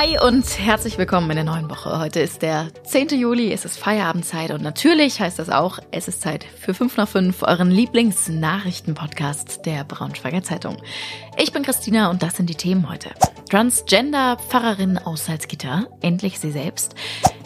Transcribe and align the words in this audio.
Hi 0.00 0.18
und 0.18 0.58
herzlich 0.58 0.96
willkommen 0.96 1.28
in 1.28 1.36
der 1.36 1.44
neuen 1.44 1.68
Woche. 1.68 1.98
Heute 1.98 2.20
ist 2.20 2.40
der 2.40 2.68
10. 2.84 3.08
Juli, 3.20 3.52
es 3.52 3.66
ist 3.66 3.78
Feierabendzeit 3.78 4.50
und 4.50 4.62
natürlich 4.62 5.20
heißt 5.20 5.38
das 5.38 5.50
auch, 5.50 5.78
es 5.90 6.08
ist 6.08 6.22
Zeit 6.22 6.42
für 6.42 6.72
5 6.72 6.96
nach 6.96 7.06
5, 7.06 7.42
euren 7.42 7.70
Lieblingsnachrichtenpodcast 7.70 9.66
der 9.66 9.84
Braunschweiger 9.84 10.42
Zeitung. 10.42 10.78
Ich 11.36 11.52
bin 11.52 11.64
Christina 11.64 12.08
und 12.08 12.22
das 12.22 12.38
sind 12.38 12.48
die 12.48 12.54
Themen 12.54 12.88
heute. 12.88 13.10
Transgender-Pfarrerin 13.50 14.96
aus 14.96 15.26
Salzgitter, 15.26 15.86
endlich 16.00 16.40
sie 16.40 16.50
selbst. 16.50 16.94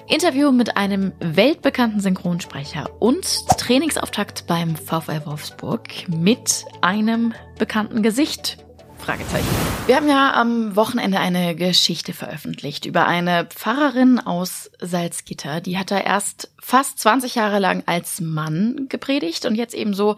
Interview 0.06 0.52
mit 0.52 0.76
einem 0.76 1.12
weltbekannten 1.18 1.98
Synchronsprecher 1.98 2.88
und 3.00 3.48
Trainingsauftakt 3.58 4.46
beim 4.46 4.76
VfL 4.76 5.26
Wolfsburg 5.26 6.08
mit 6.08 6.64
einem 6.82 7.34
bekannten 7.58 8.04
Gesicht 8.04 8.64
Fragezeichen. 9.04 9.46
Wir 9.86 9.96
haben 9.96 10.08
ja 10.08 10.32
am 10.32 10.76
Wochenende 10.76 11.20
eine 11.20 11.54
Geschichte 11.54 12.14
veröffentlicht 12.14 12.86
über 12.86 13.06
eine 13.06 13.44
Pfarrerin 13.44 14.18
aus 14.18 14.70
Salzgitter. 14.80 15.60
Die 15.60 15.76
hat 15.76 15.90
da 15.90 15.98
erst 15.98 16.50
fast 16.58 16.98
20 17.00 17.34
Jahre 17.34 17.58
lang 17.58 17.82
als 17.84 18.22
Mann 18.22 18.86
gepredigt 18.88 19.44
und 19.44 19.56
jetzt 19.56 19.74
eben 19.74 19.92
so 19.92 20.16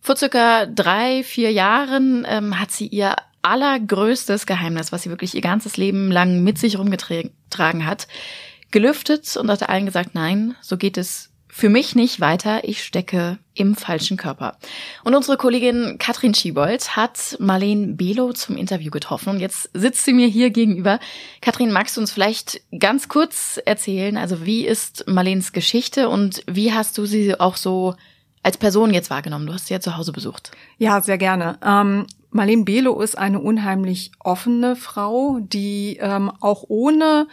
vor 0.00 0.16
circa 0.16 0.64
drei, 0.66 1.22
vier 1.22 1.52
Jahren 1.52 2.26
ähm, 2.26 2.58
hat 2.58 2.70
sie 2.70 2.86
ihr 2.86 3.16
allergrößtes 3.42 4.46
Geheimnis, 4.46 4.92
was 4.92 5.02
sie 5.02 5.10
wirklich 5.10 5.34
ihr 5.34 5.42
ganzes 5.42 5.76
Leben 5.76 6.10
lang 6.10 6.42
mit 6.42 6.58
sich 6.58 6.78
rumgetragen 6.78 7.86
hat, 7.86 8.08
gelüftet 8.70 9.36
und 9.36 9.50
hat 9.50 9.68
allen 9.68 9.86
gesagt, 9.86 10.14
nein, 10.14 10.56
so 10.62 10.78
geht 10.78 10.96
es 10.96 11.31
für 11.54 11.68
mich 11.68 11.94
nicht 11.94 12.18
weiter, 12.18 12.64
ich 12.64 12.82
stecke 12.82 13.38
im 13.52 13.76
falschen 13.76 14.16
Körper. 14.16 14.56
Und 15.04 15.14
unsere 15.14 15.36
Kollegin 15.36 15.96
Katrin 15.98 16.32
Schiebold 16.32 16.96
hat 16.96 17.36
Marlene 17.40 17.88
Belo 17.88 18.32
zum 18.32 18.56
Interview 18.56 18.90
getroffen 18.90 19.28
und 19.28 19.38
jetzt 19.38 19.68
sitzt 19.74 20.06
sie 20.06 20.14
mir 20.14 20.28
hier 20.28 20.48
gegenüber. 20.48 20.98
Katrin, 21.42 21.70
magst 21.70 21.94
du 21.94 22.00
uns 22.00 22.10
vielleicht 22.10 22.62
ganz 22.80 23.10
kurz 23.10 23.60
erzählen, 23.66 24.16
also 24.16 24.46
wie 24.46 24.66
ist 24.66 25.04
Marlenes 25.06 25.52
Geschichte 25.52 26.08
und 26.08 26.42
wie 26.46 26.72
hast 26.72 26.96
du 26.96 27.04
sie 27.04 27.38
auch 27.38 27.56
so 27.56 27.96
als 28.42 28.56
Person 28.56 28.94
jetzt 28.94 29.10
wahrgenommen? 29.10 29.46
Du 29.46 29.52
hast 29.52 29.66
sie 29.66 29.74
ja 29.74 29.80
zu 29.80 29.98
Hause 29.98 30.12
besucht. 30.12 30.52
Ja, 30.78 31.02
sehr 31.02 31.18
gerne. 31.18 31.58
Ähm, 31.62 32.06
Marlene 32.30 32.64
Belo 32.64 32.98
ist 33.02 33.18
eine 33.18 33.40
unheimlich 33.40 34.10
offene 34.20 34.74
Frau, 34.74 35.38
die 35.42 35.98
ähm, 36.00 36.32
auch 36.40 36.64
ohne 36.68 37.26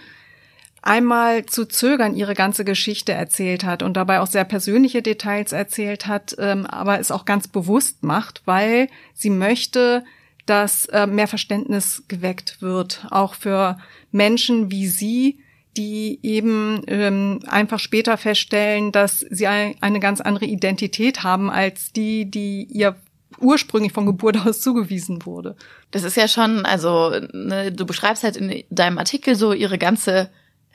einmal 0.81 1.45
zu 1.45 1.65
zögern 1.65 2.15
ihre 2.15 2.33
ganze 2.33 2.65
Geschichte 2.65 3.11
erzählt 3.13 3.63
hat 3.63 3.83
und 3.83 3.95
dabei 3.95 4.19
auch 4.21 4.27
sehr 4.27 4.45
persönliche 4.45 5.01
Details 5.01 5.51
erzählt 5.51 6.07
hat, 6.07 6.35
ähm, 6.39 6.65
aber 6.65 6.99
es 6.99 7.11
auch 7.11 7.25
ganz 7.25 7.47
bewusst 7.47 8.03
macht, 8.03 8.41
weil 8.45 8.87
sie 9.13 9.29
möchte, 9.29 10.03
dass 10.45 10.85
äh, 10.87 11.05
mehr 11.05 11.27
Verständnis 11.27 12.03
geweckt 12.07 12.61
wird, 12.61 13.05
auch 13.11 13.35
für 13.35 13.77
Menschen 14.11 14.71
wie 14.71 14.87
sie, 14.87 15.39
die 15.77 16.19
eben 16.23 16.81
ähm, 16.87 17.39
einfach 17.47 17.79
später 17.79 18.17
feststellen, 18.17 18.91
dass 18.91 19.19
sie 19.19 19.47
eine 19.47 19.99
ganz 19.99 20.19
andere 20.19 20.45
Identität 20.45 21.23
haben 21.23 21.49
als 21.51 21.93
die, 21.93 22.29
die 22.29 22.63
ihr 22.63 22.95
ursprünglich 23.39 23.93
von 23.93 24.05
Geburt 24.05 24.37
aus 24.45 24.61
zugewiesen 24.61 25.25
wurde. 25.25 25.55
Das 25.91 26.03
ist 26.03 26.17
ja 26.17 26.27
schon, 26.27 26.65
also 26.65 27.11
ne, 27.31 27.71
du 27.71 27.85
beschreibst 27.85 28.23
halt 28.23 28.35
in 28.35 28.63
deinem 28.69 28.97
Artikel 28.97 29.35
so 29.35 29.53
ihre 29.53 29.77
ganze 29.77 30.29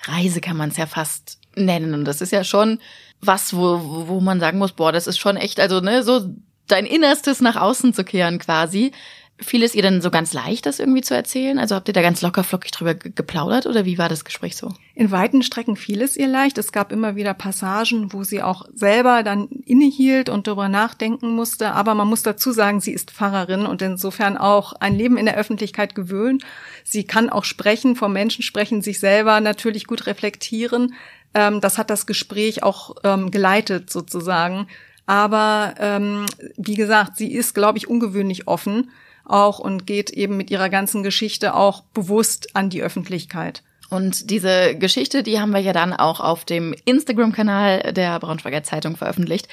Reise 0.08 0.40
kann 0.40 0.56
man 0.56 0.70
es 0.70 0.76
ja 0.76 0.86
fast 0.86 1.38
nennen. 1.56 1.94
Und 1.94 2.04
das 2.04 2.20
ist 2.20 2.32
ja 2.32 2.44
schon 2.44 2.80
was, 3.20 3.54
wo, 3.54 4.06
wo 4.08 4.20
man 4.20 4.40
sagen 4.40 4.58
muss, 4.58 4.72
boah, 4.72 4.92
das 4.92 5.06
ist 5.06 5.18
schon 5.18 5.36
echt, 5.36 5.60
also 5.60 5.80
ne, 5.80 6.02
so 6.02 6.34
dein 6.66 6.86
Innerstes 6.86 7.40
nach 7.40 7.56
außen 7.56 7.94
zu 7.94 8.04
kehren 8.04 8.38
quasi. 8.38 8.92
Fiel 9.40 9.64
es 9.64 9.74
ihr 9.74 9.82
denn 9.82 10.00
so 10.00 10.12
ganz 10.12 10.32
leicht, 10.32 10.64
das 10.64 10.78
irgendwie 10.78 11.00
zu 11.00 11.12
erzählen? 11.12 11.58
Also 11.58 11.74
habt 11.74 11.88
ihr 11.88 11.94
da 11.94 12.02
ganz 12.02 12.22
locker 12.22 12.44
flockig 12.44 12.70
drüber 12.70 12.94
geplaudert 12.94 13.66
oder 13.66 13.84
wie 13.84 13.98
war 13.98 14.08
das 14.08 14.24
Gespräch 14.24 14.54
so? 14.54 14.72
In 14.94 15.10
weiten 15.10 15.42
Strecken 15.42 15.74
fiel 15.74 16.02
es 16.02 16.16
ihr 16.16 16.28
leicht. 16.28 16.56
Es 16.56 16.70
gab 16.70 16.92
immer 16.92 17.16
wieder 17.16 17.34
Passagen, 17.34 18.12
wo 18.12 18.22
sie 18.22 18.42
auch 18.42 18.64
selber 18.72 19.24
dann 19.24 19.48
innehielt 19.66 20.28
und 20.28 20.46
darüber 20.46 20.68
nachdenken 20.68 21.34
musste. 21.34 21.72
Aber 21.72 21.94
man 21.94 22.06
muss 22.06 22.22
dazu 22.22 22.52
sagen, 22.52 22.80
sie 22.80 22.92
ist 22.92 23.10
Pfarrerin 23.10 23.66
und 23.66 23.82
insofern 23.82 24.36
auch 24.36 24.72
ein 24.74 24.96
Leben 24.96 25.16
in 25.16 25.26
der 25.26 25.36
Öffentlichkeit 25.36 25.96
gewöhnt. 25.96 26.44
Sie 26.84 27.02
kann 27.02 27.28
auch 27.28 27.44
sprechen, 27.44 27.96
vor 27.96 28.08
Menschen 28.08 28.42
sprechen, 28.42 28.82
sich 28.82 29.00
selber 29.00 29.40
natürlich 29.40 29.88
gut 29.88 30.06
reflektieren. 30.06 30.94
Ähm, 31.34 31.60
das 31.60 31.76
hat 31.76 31.90
das 31.90 32.06
Gespräch 32.06 32.62
auch 32.62 32.94
ähm, 33.02 33.32
geleitet 33.32 33.90
sozusagen. 33.90 34.68
Aber 35.06 35.74
ähm, 35.78 36.26
wie 36.56 36.76
gesagt, 36.76 37.16
sie 37.16 37.32
ist, 37.32 37.52
glaube 37.54 37.78
ich, 37.78 37.88
ungewöhnlich 37.88 38.46
offen 38.46 38.90
auch 39.24 39.58
und 39.58 39.86
geht 39.86 40.10
eben 40.10 40.36
mit 40.36 40.50
ihrer 40.50 40.68
ganzen 40.68 41.02
Geschichte 41.02 41.54
auch 41.54 41.82
bewusst 41.94 42.54
an 42.54 42.70
die 42.70 42.82
Öffentlichkeit. 42.82 43.62
Und 43.90 44.30
diese 44.30 44.74
Geschichte, 44.76 45.22
die 45.22 45.38
haben 45.38 45.52
wir 45.52 45.60
ja 45.60 45.72
dann 45.72 45.92
auch 45.92 46.18
auf 46.18 46.44
dem 46.44 46.74
Instagram-Kanal 46.84 47.92
der 47.92 48.18
Braunschweiger 48.18 48.62
Zeitung 48.62 48.96
veröffentlicht. 48.96 49.46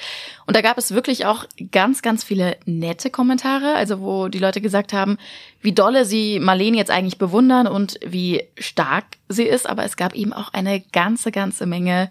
Und 0.46 0.56
da 0.56 0.62
gab 0.62 0.78
es 0.78 0.92
wirklich 0.92 1.26
auch 1.26 1.44
ganz, 1.70 2.02
ganz 2.02 2.24
viele 2.24 2.56
nette 2.64 3.10
Kommentare, 3.10 3.74
also 3.74 4.00
wo 4.00 4.28
die 4.28 4.38
Leute 4.38 4.60
gesagt 4.60 4.92
haben, 4.92 5.18
wie 5.60 5.72
dolle 5.72 6.04
sie 6.04 6.40
Marlene 6.40 6.76
jetzt 6.76 6.90
eigentlich 6.90 7.18
bewundern 7.18 7.66
und 7.66 8.00
wie 8.04 8.42
stark 8.58 9.04
sie 9.28 9.44
ist. 9.44 9.68
Aber 9.68 9.84
es 9.84 9.96
gab 9.96 10.14
eben 10.14 10.32
auch 10.32 10.52
eine 10.52 10.80
ganze, 10.80 11.30
ganze 11.30 11.66
Menge 11.66 12.10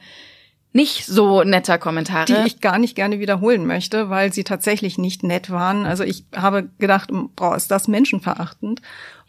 nicht 0.73 1.05
so 1.05 1.43
netter 1.43 1.77
Kommentare. 1.77 2.25
Die 2.25 2.47
ich 2.47 2.61
gar 2.61 2.77
nicht 2.77 2.95
gerne 2.95 3.19
wiederholen 3.19 3.65
möchte, 3.65 4.09
weil 4.09 4.31
sie 4.31 4.43
tatsächlich 4.43 4.97
nicht 4.97 5.23
nett 5.23 5.49
waren. 5.49 5.85
Also 5.85 6.03
ich 6.03 6.25
habe 6.35 6.69
gedacht, 6.79 7.09
boah, 7.35 7.55
ist 7.55 7.71
das 7.71 7.87
menschenverachtend. 7.87 8.81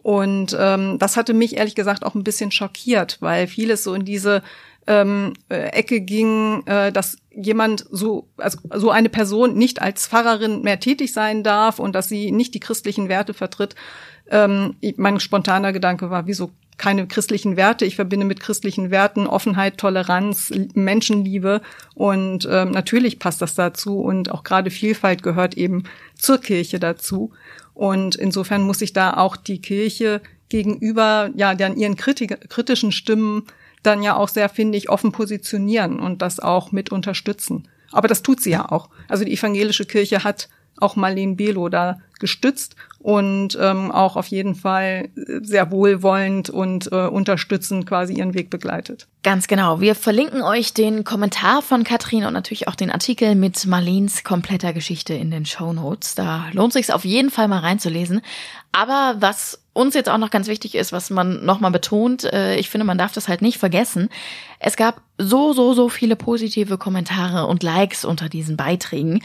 Und 0.02 0.56
ähm, 0.58 0.98
das 0.98 1.16
hatte 1.16 1.32
mich 1.32 1.56
ehrlich 1.56 1.74
gesagt 1.74 2.04
auch 2.04 2.14
ein 2.14 2.24
bisschen 2.24 2.50
schockiert, 2.50 3.18
weil 3.20 3.46
vieles 3.46 3.84
so 3.84 3.94
in 3.94 4.04
diese 4.04 4.42
ähm, 4.86 5.34
äh, 5.48 5.68
Ecke 5.68 6.00
ging, 6.00 6.66
äh, 6.66 6.90
dass 6.90 7.18
jemand 7.30 7.86
so, 7.90 8.28
also 8.36 8.58
so 8.74 8.90
eine 8.90 9.08
Person 9.08 9.54
nicht 9.54 9.80
als 9.80 10.06
Pfarrerin 10.06 10.62
mehr 10.62 10.80
tätig 10.80 11.12
sein 11.12 11.44
darf 11.44 11.78
und 11.78 11.94
dass 11.94 12.08
sie 12.08 12.32
nicht 12.32 12.54
die 12.54 12.60
christlichen 12.60 13.08
Werte 13.08 13.32
vertritt. 13.32 13.76
Ähm, 14.28 14.76
mein 14.96 15.20
spontaner 15.20 15.72
Gedanke 15.72 16.10
war, 16.10 16.26
wieso 16.26 16.50
keine 16.78 17.06
christlichen 17.06 17.56
Werte. 17.56 17.84
Ich 17.84 17.96
verbinde 17.96 18.26
mit 18.26 18.40
christlichen 18.40 18.90
Werten 18.90 19.26
Offenheit, 19.26 19.78
Toleranz, 19.78 20.52
Menschenliebe 20.74 21.60
und 21.94 22.48
ähm, 22.50 22.70
natürlich 22.70 23.18
passt 23.18 23.42
das 23.42 23.54
dazu 23.54 24.00
und 24.00 24.30
auch 24.30 24.42
gerade 24.42 24.70
Vielfalt 24.70 25.22
gehört 25.22 25.56
eben 25.56 25.84
zur 26.14 26.38
Kirche 26.38 26.80
dazu. 26.80 27.32
Und 27.74 28.16
insofern 28.16 28.62
muss 28.62 28.80
sich 28.80 28.92
da 28.92 29.14
auch 29.14 29.36
die 29.36 29.60
Kirche 29.60 30.20
gegenüber 30.48 31.30
ja 31.34 31.54
dann 31.54 31.76
ihren 31.76 31.96
Kritik 31.96 32.50
kritischen 32.50 32.92
Stimmen 32.92 33.44
dann 33.82 34.02
ja 34.02 34.16
auch 34.16 34.28
sehr, 34.28 34.48
finde 34.48 34.78
ich, 34.78 34.90
offen 34.90 35.12
positionieren 35.12 35.98
und 35.98 36.22
das 36.22 36.40
auch 36.40 36.72
mit 36.72 36.92
unterstützen. 36.92 37.68
Aber 37.90 38.08
das 38.08 38.22
tut 38.22 38.40
sie 38.40 38.50
ja 38.50 38.70
auch. 38.70 38.88
Also 39.08 39.24
die 39.24 39.32
evangelische 39.32 39.84
Kirche 39.84 40.24
hat 40.24 40.48
auch 40.78 40.96
Marlene 40.96 41.34
Belo 41.34 41.68
da 41.68 42.00
gestützt 42.22 42.76
und 43.00 43.58
ähm, 43.60 43.90
auch 43.90 44.16
auf 44.16 44.28
jeden 44.28 44.54
Fall 44.54 45.10
sehr 45.42 45.70
wohlwollend 45.70 46.48
und 46.48 46.90
äh, 46.92 47.06
unterstützend 47.08 47.84
quasi 47.84 48.14
ihren 48.14 48.32
Weg 48.32 48.48
begleitet. 48.48 49.08
Ganz 49.24 49.48
genau. 49.48 49.80
Wir 49.80 49.94
verlinken 49.94 50.40
euch 50.40 50.72
den 50.72 51.04
Kommentar 51.04 51.62
von 51.62 51.84
Katrin 51.84 52.24
und 52.24 52.32
natürlich 52.32 52.68
auch 52.68 52.76
den 52.76 52.90
Artikel 52.90 53.34
mit 53.34 53.66
Marlens 53.66 54.24
kompletter 54.24 54.72
Geschichte 54.72 55.14
in 55.14 55.30
den 55.30 55.44
Show 55.44 55.72
Notes. 55.72 56.14
Da 56.14 56.46
lohnt 56.52 56.72
sich 56.72 56.92
auf 56.92 57.04
jeden 57.04 57.30
Fall 57.30 57.48
mal 57.48 57.58
reinzulesen. 57.58 58.22
Aber 58.70 59.16
was 59.18 59.60
uns 59.72 59.94
jetzt 59.94 60.08
auch 60.08 60.18
noch 60.18 60.30
ganz 60.30 60.46
wichtig 60.46 60.76
ist, 60.76 60.92
was 60.92 61.10
man 61.10 61.44
nochmal 61.44 61.72
betont, 61.72 62.24
äh, 62.24 62.56
ich 62.56 62.70
finde, 62.70 62.86
man 62.86 62.98
darf 62.98 63.12
das 63.12 63.26
halt 63.28 63.42
nicht 63.42 63.58
vergessen. 63.58 64.10
Es 64.60 64.76
gab 64.76 65.02
so, 65.18 65.52
so, 65.52 65.74
so 65.74 65.88
viele 65.88 66.14
positive 66.14 66.78
Kommentare 66.78 67.46
und 67.46 67.62
Likes 67.62 68.04
unter 68.04 68.28
diesen 68.28 68.56
Beiträgen. 68.56 69.22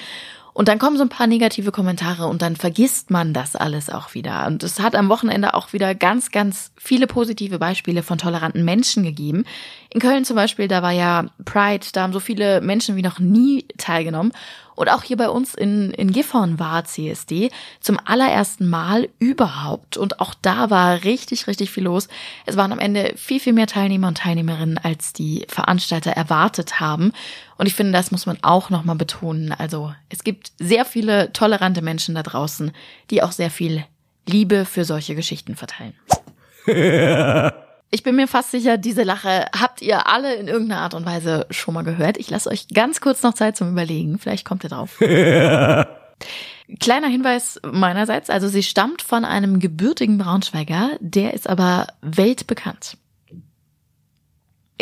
Und 0.57 0.69
dann 0.69 0.79
kommen 0.79 0.97
so 0.97 1.03
ein 1.03 1.09
paar 1.09 1.27
negative 1.27 1.71
Kommentare 1.71 2.25
und 2.25 2.41
dann 2.41 2.55
vergisst 2.55 3.11
man 3.11 3.31
das 3.31 3.55
alles 3.55 3.91
auch 3.91 4.15
wieder. 4.15 4.47
Und 4.47 4.63
es 4.63 4.79
hat 4.79 4.95
am 4.95 5.07
Wochenende 5.07 5.53
auch 5.53 5.71
wieder 5.71 5.93
ganz, 5.93 6.31
ganz 6.31 6.71
viele 6.75 7.05
positive 7.05 7.59
Beispiele 7.59 8.01
von 8.01 8.17
toleranten 8.17 8.65
Menschen 8.65 9.03
gegeben. 9.03 9.45
In 9.91 9.99
Köln 10.01 10.25
zum 10.25 10.35
Beispiel, 10.35 10.67
da 10.67 10.81
war 10.81 10.93
ja 10.93 11.25
Pride, 11.45 11.85
da 11.93 12.01
haben 12.01 12.11
so 12.11 12.19
viele 12.19 12.59
Menschen 12.61 12.95
wie 12.95 13.03
noch 13.03 13.19
nie 13.19 13.67
teilgenommen. 13.77 14.31
Und 14.77 14.89
auch 14.89 15.01
hier 15.01 15.17
bei 15.17 15.27
uns 15.27 15.55
in, 15.55 15.89
in 15.89 16.11
Gifhorn 16.11 16.59
war 16.59 16.85
CSD 16.85 17.49
zum 17.79 17.97
allerersten 18.05 18.69
Mal 18.69 19.09
überhaupt. 19.17 19.97
Und 19.97 20.19
auch 20.21 20.35
da 20.35 20.69
war 20.69 21.03
richtig, 21.03 21.47
richtig 21.47 21.71
viel 21.71 21.85
los. 21.85 22.07
Es 22.45 22.57
waren 22.57 22.71
am 22.71 22.77
Ende 22.77 23.13
viel, 23.15 23.39
viel 23.39 23.53
mehr 23.53 23.65
Teilnehmer 23.65 24.07
und 24.07 24.19
Teilnehmerinnen, 24.19 24.77
als 24.77 25.13
die 25.13 25.47
Veranstalter 25.49 26.11
erwartet 26.11 26.79
haben. 26.79 27.11
Und 27.57 27.65
ich 27.65 27.73
finde, 27.73 27.91
das 27.91 28.11
muss 28.11 28.27
man 28.27 28.37
auch 28.43 28.69
nochmal 28.69 28.95
betonen. 28.95 29.51
Also 29.51 29.95
es 30.09 30.23
gibt 30.23 30.51
sehr 30.59 30.85
viele 30.85 31.33
tolerante 31.33 31.81
Menschen 31.81 32.13
da 32.13 32.21
draußen, 32.21 32.71
die 33.09 33.23
auch 33.23 33.31
sehr 33.31 33.49
viel 33.49 33.83
Liebe 34.27 34.63
für 34.65 34.85
solche 34.85 35.15
Geschichten 35.15 35.55
verteilen. 35.55 35.95
Ich 37.89 38.03
bin 38.03 38.15
mir 38.15 38.27
fast 38.27 38.51
sicher, 38.51 38.77
diese 38.77 39.03
Lache 39.03 39.45
habt 39.57 39.81
ihr 39.81 40.07
alle 40.07 40.35
in 40.35 40.47
irgendeiner 40.47 40.81
Art 40.81 40.93
und 40.93 41.05
Weise 41.05 41.47
schon 41.51 41.73
mal 41.73 41.83
gehört. 41.83 42.17
Ich 42.17 42.29
lasse 42.29 42.49
euch 42.49 42.67
ganz 42.67 42.99
kurz 42.99 43.23
noch 43.23 43.33
Zeit 43.33 43.55
zum 43.55 43.69
Überlegen. 43.69 44.19
Vielleicht 44.19 44.45
kommt 44.45 44.65
ihr 44.65 44.69
drauf. 44.69 44.97
Kleiner 46.81 47.07
Hinweis 47.07 47.61
meinerseits, 47.63 48.29
also 48.29 48.49
sie 48.49 48.63
stammt 48.63 49.01
von 49.01 49.23
einem 49.23 49.59
gebürtigen 49.59 50.17
Braunschweiger, 50.17 50.97
der 50.99 51.33
ist 51.33 51.47
aber 51.47 51.87
weltbekannt. 52.01 52.97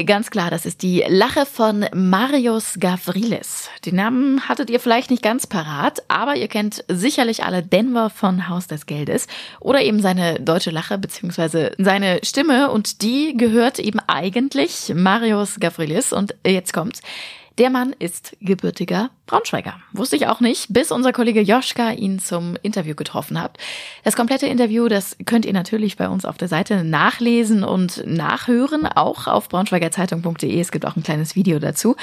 Ganz 0.03 0.30
klar, 0.30 0.50
das 0.50 0.65
ist 0.65 0.81
die 0.81 1.06
Lache 1.07 1.45
von 1.45 1.86
Marius 1.94 2.74
Gavrilis. 2.81 3.69
Den 3.86 3.95
Namen 3.95 4.50
hattet 4.50 4.69
ihr 4.69 4.81
vielleicht 4.81 5.09
nicht 5.09 5.24
ganz 5.24 5.47
parat, 5.47 6.03
aber 6.09 6.36
ihr 6.36 6.50
kennt 6.50 6.83
sicherlich 6.89 7.45
alle 7.45 7.63
Denver 7.63 8.09
von 8.09 8.50
Haus 8.50 8.68
des 8.68 8.88
Geldes 8.88 9.27
oder 9.62 9.81
eben 9.81 10.01
seine 10.01 10.42
deutsche 10.42 10.71
Lache 10.71 10.97
beziehungsweise 10.97 11.71
seine 11.77 12.19
Stimme 12.24 12.71
und 12.71 13.03
die 13.03 13.38
gehört 13.38 13.80
eben 13.80 14.00
eigentlich 14.01 14.92
Marius 14.94 15.62
Gavrilis 15.62 16.12
und 16.12 16.36
jetzt 16.45 16.74
kommt's. 16.74 17.01
Der 17.57 17.69
Mann 17.69 17.95
ist 17.97 18.36
gebürtiger 18.42 19.12
Braunschweiger. 19.25 19.80
Wusste 19.92 20.16
ich 20.16 20.27
auch 20.27 20.39
nicht, 20.39 20.72
bis 20.72 20.92
unser 20.92 21.12
Kollege 21.12 21.42
Joschka 21.42 21.92
ihn 21.92 22.19
zum 22.19 22.57
Interview 22.62 22.94
getroffen 22.94 23.42
hat. 23.42 23.57
Das 24.04 24.16
komplette 24.16 24.45
Interview, 24.45 24.88
das 24.88 25.18
könnt 25.25 25.45
ihr 25.45 25.54
natürlich 25.54 25.98
bei 25.98 26.07
uns 26.07 26.25
auf 26.25 26.38
der 26.38 26.48
Seite 26.48 26.83
nachlesen 26.83 27.63
und 27.63 28.06
nachhören, 28.06 28.86
auch 28.86 29.25
auf 29.25 29.50
braunschweigerzeitung.de. 29.50 30.60
Es 30.60 30.72
gibt 30.72 30.86
auch 30.86 30.95
ein 30.95 31.01
kleines 31.01 31.36
Video 31.36 31.57
dazu. 31.57 31.95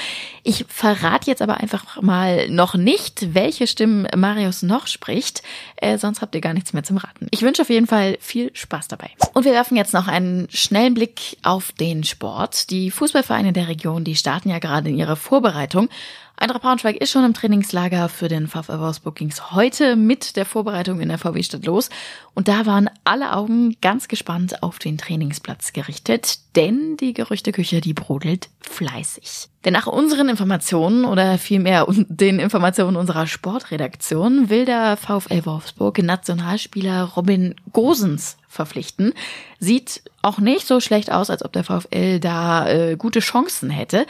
Ich 0.43 0.65
verrate 0.67 1.29
jetzt 1.29 1.41
aber 1.41 1.57
einfach 1.57 2.01
mal 2.01 2.49
noch 2.49 2.75
nicht, 2.75 3.33
welche 3.33 3.67
Stimmen 3.67 4.05
Marius 4.15 4.61
noch 4.61 4.87
spricht, 4.87 5.43
äh, 5.77 5.97
sonst 5.97 6.21
habt 6.21 6.35
ihr 6.35 6.41
gar 6.41 6.53
nichts 6.53 6.73
mehr 6.73 6.83
zum 6.83 6.97
Raten. 6.97 7.27
Ich 7.31 7.41
wünsche 7.41 7.61
auf 7.61 7.69
jeden 7.69 7.87
Fall 7.87 8.17
viel 8.19 8.51
Spaß 8.53 8.89
dabei. 8.89 9.11
Und 9.33 9.45
wir 9.45 9.53
werfen 9.53 9.77
jetzt 9.77 9.93
noch 9.93 10.07
einen 10.07 10.47
schnellen 10.49 10.93
Blick 10.93 11.37
auf 11.41 11.71
den 11.71 12.03
Sport. 12.03 12.69
Die 12.69 12.91
Fußballvereine 12.91 13.53
der 13.53 13.69
Region, 13.69 14.03
die 14.03 14.15
starten 14.15 14.49
ja 14.49 14.59
gerade 14.59 14.89
in 14.89 14.97
ihre 14.97 15.15
Vorbereitung 15.15 15.89
Eintracht 16.35 16.63
Braunschweig 16.63 16.97
ist 16.97 17.11
schon 17.11 17.23
im 17.23 17.35
Trainingslager 17.35 18.09
für 18.09 18.27
den 18.27 18.47
VfL 18.47 18.79
Wolfsburg 18.79 19.15
ging's 19.15 19.51
heute 19.51 19.95
mit 19.95 20.35
der 20.35 20.45
Vorbereitung 20.45 20.99
in 20.99 21.09
der 21.09 21.19
VW-Stadt 21.19 21.63
los. 21.65 21.89
Und 22.33 22.47
da 22.47 22.65
waren 22.65 22.89
alle 23.03 23.33
Augen 23.33 23.77
ganz 23.81 24.07
gespannt 24.07 24.63
auf 24.63 24.79
den 24.79 24.97
Trainingsplatz 24.97 25.73
gerichtet, 25.73 26.39
denn 26.55 26.97
die 26.97 27.13
Gerüchteküche, 27.13 27.81
die 27.81 27.93
brodelt 27.93 28.49
fleißig. 28.61 29.47
Denn 29.63 29.73
nach 29.73 29.85
unseren 29.85 30.27
Informationen 30.27 31.05
oder 31.05 31.37
vielmehr 31.37 31.85
den 31.87 32.39
Informationen 32.39 32.97
unserer 32.97 33.27
Sportredaktion 33.27 34.49
will 34.49 34.65
der 34.65 34.97
VfL 34.97 35.45
Wolfsburg 35.45 35.99
Nationalspieler 35.99 37.03
Robin 37.15 37.53
Gosens 37.71 38.37
verpflichten. 38.49 39.13
Sieht 39.59 40.01
auch 40.23 40.39
nicht 40.39 40.67
so 40.67 40.79
schlecht 40.79 41.11
aus, 41.11 41.29
als 41.29 41.45
ob 41.45 41.53
der 41.53 41.63
VfL 41.63 42.19
da 42.19 42.67
äh, 42.67 42.95
gute 42.97 43.19
Chancen 43.19 43.69
hätte. 43.69 44.07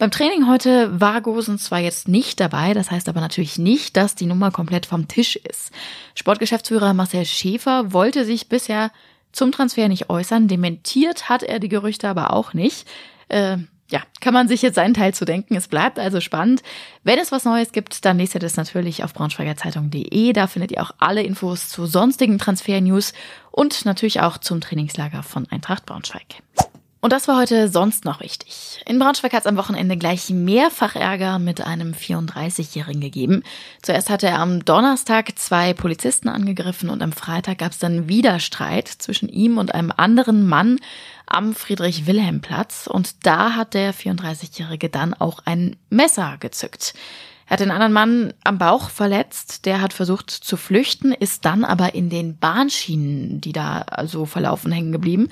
Beim 0.00 0.10
Training 0.10 0.48
heute 0.48 0.98
war 0.98 1.20
Gosen 1.20 1.58
zwar 1.58 1.78
jetzt 1.78 2.08
nicht 2.08 2.40
dabei, 2.40 2.72
das 2.72 2.90
heißt 2.90 3.06
aber 3.10 3.20
natürlich 3.20 3.58
nicht, 3.58 3.98
dass 3.98 4.14
die 4.14 4.24
Nummer 4.24 4.50
komplett 4.50 4.86
vom 4.86 5.08
Tisch 5.08 5.36
ist. 5.36 5.72
Sportgeschäftsführer 6.14 6.94
Marcel 6.94 7.26
Schäfer 7.26 7.92
wollte 7.92 8.24
sich 8.24 8.48
bisher 8.48 8.92
zum 9.30 9.52
Transfer 9.52 9.88
nicht 9.88 10.08
äußern. 10.08 10.48
Dementiert 10.48 11.28
hat 11.28 11.42
er 11.42 11.58
die 11.58 11.68
Gerüchte 11.68 12.08
aber 12.08 12.32
auch 12.32 12.54
nicht. 12.54 12.88
Äh, 13.28 13.58
ja, 13.90 14.00
kann 14.22 14.32
man 14.32 14.48
sich 14.48 14.62
jetzt 14.62 14.76
seinen 14.76 14.94
Teil 14.94 15.12
zu 15.12 15.26
denken. 15.26 15.54
Es 15.54 15.68
bleibt 15.68 15.98
also 15.98 16.22
spannend. 16.22 16.62
Wenn 17.04 17.18
es 17.18 17.30
was 17.30 17.44
Neues 17.44 17.72
gibt, 17.72 18.02
dann 18.06 18.16
lest 18.16 18.34
ihr 18.34 18.40
das 18.40 18.56
natürlich 18.56 19.04
auf 19.04 19.12
braunschweigerzeitung.de. 19.12 20.32
Da 20.32 20.46
findet 20.46 20.72
ihr 20.72 20.82
auch 20.82 20.92
alle 20.96 21.22
Infos 21.22 21.68
zu 21.68 21.84
sonstigen 21.84 22.38
Transfer-News 22.38 23.12
und 23.50 23.84
natürlich 23.84 24.22
auch 24.22 24.38
zum 24.38 24.62
Trainingslager 24.62 25.22
von 25.22 25.46
Eintracht 25.50 25.84
Braunschweig. 25.84 26.36
Und 27.02 27.14
das 27.14 27.28
war 27.28 27.38
heute 27.38 27.68
sonst 27.68 28.04
noch 28.04 28.20
wichtig. 28.20 28.82
In 28.86 28.98
Braunschweig 28.98 29.32
hat 29.32 29.40
es 29.40 29.46
am 29.46 29.56
Wochenende 29.56 29.96
gleich 29.96 30.28
mehrfach 30.28 30.96
Ärger 30.96 31.38
mit 31.38 31.62
einem 31.62 31.92
34-Jährigen 31.92 33.00
gegeben. 33.00 33.42
Zuerst 33.80 34.10
hatte 34.10 34.26
er 34.26 34.38
am 34.38 34.66
Donnerstag 34.66 35.38
zwei 35.38 35.72
Polizisten 35.72 36.28
angegriffen 36.28 36.90
und 36.90 37.00
am 37.00 37.12
Freitag 37.12 37.58
gab 37.58 37.72
es 37.72 37.78
dann 37.78 38.08
wieder 38.08 38.38
Streit 38.38 38.88
zwischen 38.88 39.30
ihm 39.30 39.56
und 39.56 39.74
einem 39.74 39.92
anderen 39.96 40.46
Mann 40.46 40.78
am 41.26 41.54
Friedrich-Wilhelm-Platz. 41.54 42.86
Und 42.86 43.24
da 43.24 43.54
hat 43.54 43.72
der 43.72 43.94
34-Jährige 43.94 44.90
dann 44.90 45.14
auch 45.14 45.40
ein 45.46 45.76
Messer 45.88 46.36
gezückt. 46.38 46.92
Er 47.46 47.54
hat 47.54 47.60
den 47.60 47.70
anderen 47.70 47.94
Mann 47.94 48.34
am 48.44 48.58
Bauch 48.58 48.90
verletzt, 48.90 49.64
der 49.64 49.80
hat 49.80 49.94
versucht 49.94 50.30
zu 50.30 50.58
flüchten, 50.58 51.12
ist 51.12 51.46
dann 51.46 51.64
aber 51.64 51.94
in 51.94 52.10
den 52.10 52.36
Bahnschienen, 52.36 53.40
die 53.40 53.52
da 53.52 53.86
so 54.04 54.26
verlaufen, 54.26 54.70
hängen 54.70 54.92
geblieben 54.92 55.30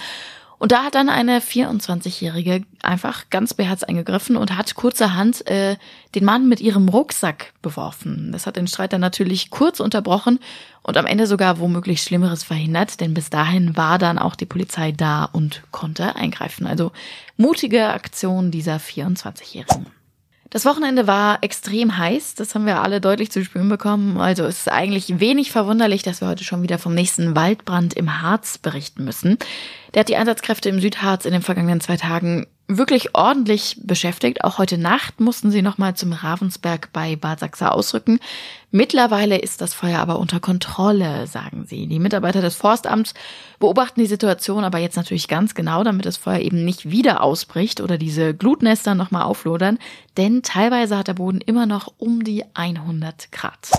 und 0.59 0.73
da 0.73 0.83
hat 0.85 0.95
dann 0.95 1.09
eine 1.09 1.39
24-Jährige 1.39 2.65
einfach 2.83 3.31
ganz 3.31 3.55
beherzt 3.55 3.89
eingegriffen 3.89 4.37
und 4.37 4.57
hat 4.57 4.75
kurzerhand 4.75 5.47
äh, 5.47 5.77
den 6.15 6.25
Mann 6.25 6.49
mit 6.49 6.61
ihrem 6.61 6.89
Rucksack 6.89 7.53
beworfen. 7.63 8.33
Das 8.33 8.47
hat 8.47 8.57
den 8.57 8.67
Streit 8.67 8.93
dann 8.93 9.01
natürlich 9.01 9.51
kurz 9.51 9.79
unterbrochen 9.79 10.41
und 10.83 10.97
am 10.97 11.07
Ende 11.07 11.27
sogar 11.27 11.61
womöglich 11.61 12.03
Schlimmeres 12.03 12.43
verhindert, 12.43 13.01
denn 13.01 13.15
bis 13.15 13.31
dahin 13.31 13.77
war 13.77 13.99
dann 13.99 14.19
auch 14.19 14.35
die 14.35 14.47
Polizei 14.47 14.91
da 14.91 15.25
und 15.25 15.63
konnte 15.71 16.17
eingreifen. 16.17 16.67
Also 16.67 16.93
mutige 17.37 17.89
Aktion 17.91 18.51
dieser 18.51 18.79
24-Jährigen. 18.79 19.98
Das 20.50 20.65
Wochenende 20.65 21.06
war 21.06 21.43
extrem 21.43 21.99
heiß, 21.99 22.35
das 22.35 22.55
haben 22.55 22.65
wir 22.65 22.81
alle 22.81 23.03
deutlich 23.03 23.31
zu 23.31 23.45
spüren 23.45 23.69
bekommen. 23.69 24.17
Also 24.17 24.45
es 24.45 24.61
ist 24.61 24.73
eigentlich 24.73 25.21
wenig 25.21 25.53
verwunderlich, 25.53 26.03
dass 26.03 26.23
wir 26.23 26.29
heute 26.29 26.45
schon 26.45 26.62
wieder 26.62 26.79
vom 26.79 26.95
nächsten 26.95 27.37
Waldbrand 27.37 27.93
im 27.95 28.23
Harz 28.23 28.56
berichten 28.56 29.05
müssen. 29.05 29.37
Der 29.93 30.00
hat 30.00 30.09
die 30.09 30.17
Einsatzkräfte 30.17 30.71
im 30.71 30.81
Südharz 30.81 31.27
in 31.27 31.33
den 31.33 31.43
vergangenen 31.43 31.83
zwei 31.83 31.99
Tagen 31.99 32.47
wirklich 32.69 33.15
ordentlich 33.15 33.81
beschäftigt. 33.82 34.44
Auch 34.44 34.59
heute 34.59 34.76
Nacht 34.76 35.20
mussten 35.20 35.50
sie 35.50 35.62
nochmal 35.62 35.94
zum 35.94 36.12
Ravensberg 36.12 36.93
bei 36.93 37.17
Bad 37.17 37.41
Sachsa 37.41 37.70
ausrücken. 37.70 38.20
Mittlerweile 38.70 39.38
ist 39.38 39.62
das 39.62 39.73
Feuer 39.73 39.99
aber 39.99 40.19
unter 40.19 40.38
Kontrolle, 40.38 41.26
sagen 41.26 41.65
sie. 41.67 41.87
Die 41.87 41.99
Mitarbeiter 41.99 42.43
des 42.43 42.56
Forstamts 42.56 43.15
beobachten 43.59 44.00
die 44.00 44.06
Situation 44.06 44.65
aber 44.65 44.79
jetzt 44.79 44.97
natürlich 44.97 45.29
ganz 45.29 45.55
genau, 45.55 45.82
damit 45.82 46.05
das 46.05 46.19
Feuer 46.19 46.41
eben 46.41 46.67
nicht 46.67 46.91
wieder 46.91 47.23
ausbricht 47.23 47.81
oder 47.81 47.97
diese 47.97 48.35
Glutnester 48.35 48.94
nochmal 48.94 49.23
auflodern, 49.23 49.79
denn 50.19 50.43
teilweise 50.43 50.99
hat 50.99 51.09
der 51.09 51.14
Boden 51.14 51.41
immer 51.41 51.64
noch 51.64 51.93
um 51.97 52.23
die 52.23 52.44
100 52.53 53.32
Grad. 53.32 53.71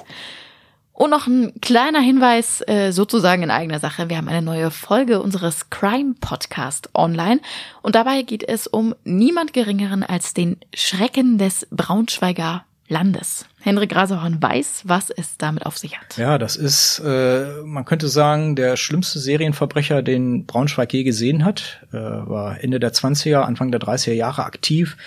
Und 1.00 1.12
noch 1.12 1.28
ein 1.28 1.54
kleiner 1.62 2.02
Hinweis, 2.02 2.62
äh, 2.68 2.92
sozusagen 2.92 3.42
in 3.42 3.52
eigener 3.52 3.80
Sache. 3.80 4.10
Wir 4.10 4.18
haben 4.18 4.28
eine 4.28 4.42
neue 4.42 4.70
Folge 4.70 5.22
unseres 5.22 5.70
Crime 5.70 6.16
Podcast 6.20 6.90
online. 6.94 7.40
Und 7.82 7.96
dabei 7.96 8.22
geht 8.22 8.44
es 8.44 8.68
um 8.68 8.94
niemand 9.06 9.54
Geringeren 9.54 10.04
als 10.04 10.34
den 10.34 10.58
Schrecken 10.74 11.38
des 11.38 11.66
Braunschweiger 11.72 12.66
Landes. 12.90 13.46
Henrik 13.62 13.92
Grasehorn 13.92 14.42
weiß, 14.42 14.82
was 14.88 15.10
es 15.10 15.38
damit 15.38 15.66
auf 15.66 15.78
sich 15.78 15.98
hat. 15.98 16.18
Ja, 16.18 16.38
das 16.38 16.58
ist, 16.58 17.00
äh, 17.00 17.46
man 17.64 17.86
könnte 17.86 18.10
sagen, 18.10 18.58
der 18.58 18.76
schlimmste 18.76 19.20
Serienverbrecher, 19.20 20.02
den 20.02 20.46
Braunschweig 20.48 20.92
je 20.92 21.04
gesehen 21.04 21.46
hat. 21.46 21.80
Äh, 21.94 21.96
war 21.96 22.62
Ende 22.62 22.82
der 22.82 22.92
20er, 22.92 23.44
Anfang 23.44 23.72
der 23.72 23.80
30er 23.80 24.12
Jahre 24.12 24.44
aktiv, 24.44 24.98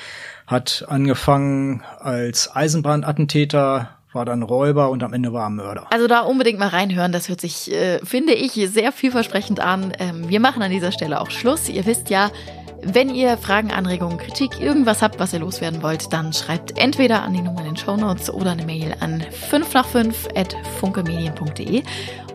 hat 0.47 0.87
angefangen 0.89 1.83
als 1.99 2.57
Eisenbahnattentäter, 2.57 3.91
war 4.15 4.25
dann 4.25 4.43
Räuber 4.43 4.91
und 4.91 5.03
am 5.03 5.13
Ende 5.13 5.33
war 5.33 5.47
er 5.47 5.51
Mörder. 5.51 5.87
Also 5.91 6.07
da 6.07 6.21
unbedingt 6.21 6.59
mal 6.59 6.69
reinhören, 6.69 7.13
das 7.13 7.29
hört 7.29 7.41
sich, 7.41 7.73
äh, 7.73 7.99
finde 8.05 8.35
ich, 8.35 8.53
sehr 8.53 8.93
vielversprechend 8.93 9.61
an. 9.61 9.93
Ähm, 9.99 10.29
wir 10.29 10.41
machen 10.41 10.63
an 10.63 10.71
dieser 10.71 10.93
Stelle 10.93 11.21
auch 11.21 11.31
Schluss. 11.31 11.69
Ihr 11.69 11.87
wisst 11.87 12.11
ja, 12.11 12.31
wenn 12.83 13.15
ihr 13.15 13.37
Fragen, 13.37 13.71
Anregungen, 13.71 14.19
Kritik, 14.19 14.61
irgendwas 14.61 15.03
habt, 15.03 15.21
was 15.21 15.33
ihr 15.33 15.39
loswerden 15.39 15.83
wollt, 15.83 16.13
dann 16.13 16.33
schreibt 16.33 16.77
entweder 16.79 17.23
an 17.23 17.33
die 17.33 17.41
Nummer 17.41 17.61
in 17.61 17.67
den 17.67 17.77
Show 17.77 17.97
Notes 17.97 18.29
oder 18.29 18.53
eine 18.53 18.65
Mail 18.65 18.95
an 19.01 19.25
5 19.51 19.73
nach 19.73 19.87
5 19.87 20.29
at 20.35 20.57
funkemedien.de. 20.81 21.83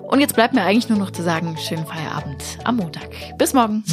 Und 0.03 0.21
jetzt 0.21 0.35
bleibt 0.35 0.53
mir 0.53 0.63
eigentlich 0.63 0.87
nur 0.87 0.99
noch 0.99 1.11
zu 1.11 1.21
sagen, 1.21 1.57
schönen 1.57 1.85
Feierabend 1.85 2.43
am 2.63 2.77
Montag. 2.77 3.09
Bis 3.37 3.53
morgen. 3.53 3.83